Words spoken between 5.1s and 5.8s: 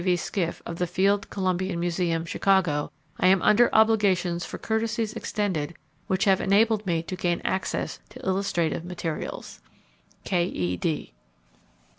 extended